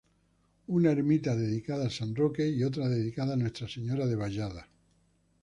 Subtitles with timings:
[0.65, 4.67] Una ermita dedicada a San Roque y otra dedicada a nuestra Señora de Vallada.